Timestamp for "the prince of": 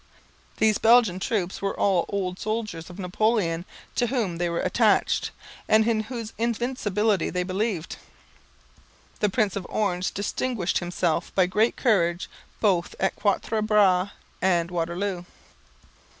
9.19-9.67